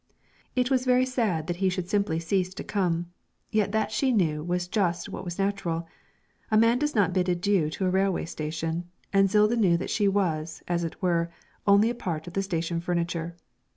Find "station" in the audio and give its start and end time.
8.25-8.89, 12.41-12.81